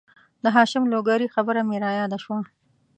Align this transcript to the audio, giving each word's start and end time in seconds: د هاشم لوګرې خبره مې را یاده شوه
د 0.43 0.45
هاشم 0.55 0.83
لوګرې 0.91 1.27
خبره 1.35 1.61
مې 1.67 1.77
را 1.83 1.91
یاده 1.99 2.17
شوه 2.23 2.39